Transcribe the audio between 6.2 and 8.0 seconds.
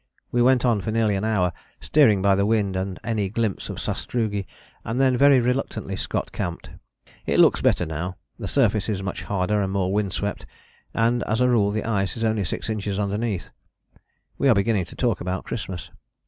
camped. It looks better